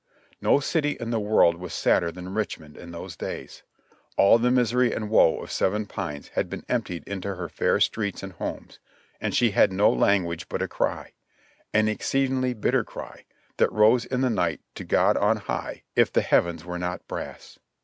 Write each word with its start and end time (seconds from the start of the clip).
No 0.41 0.59
city 0.59 0.97
in 0.99 1.11
the 1.11 1.19
world 1.19 1.57
was 1.57 1.75
sadder 1.75 2.11
than 2.11 2.33
Richmond 2.33 2.75
in 2.75 2.91
those 2.91 3.15
days; 3.15 3.61
all 4.17 4.39
the 4.39 4.49
misery 4.49 4.91
and 4.93 5.11
woe 5.11 5.37
of 5.43 5.51
Seven 5.51 5.85
Pines 5.85 6.29
had 6.29 6.49
been 6.49 6.65
emptied 6.67 7.03
into 7.03 7.35
her 7.35 7.47
fair 7.47 7.79
streets 7.79 8.23
and 8.23 8.33
homes, 8.33 8.79
and 9.19 9.35
she 9.35 9.51
had 9.51 9.71
"no 9.71 9.91
language 9.91 10.49
but 10.49 10.59
a 10.63 10.67
cry"— 10.67 11.13
an 11.71 11.87
exceedingly 11.87 12.55
bitter 12.55 12.83
cry, 12.83 13.25
that 13.57 13.71
rose 13.71 14.05
in 14.05 14.21
the 14.21 14.31
night 14.31 14.59
to 14.73 14.83
God 14.83 15.17
on 15.17 15.37
High, 15.37 15.83
if 15.95 16.11
the 16.11 16.21
heavens 16.23 16.65
were 16.65 16.79
not 16.79 17.07
brass. 17.07 17.59